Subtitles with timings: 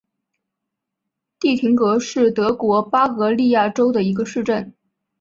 [1.39, 4.73] 蒂廷格是德国巴伐利亚州的一个市镇。